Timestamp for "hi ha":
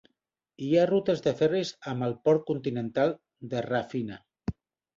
0.67-0.85